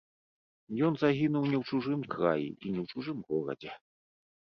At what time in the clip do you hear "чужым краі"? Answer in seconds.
1.69-2.49